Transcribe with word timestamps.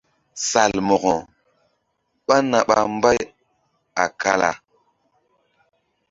Salmo̧ko 0.47 1.13
ɓá 2.25 2.37
na 2.51 2.57
ɓa 2.67 2.77
mbay 2.95 3.19
a 4.03 4.05
kala. 4.21 4.51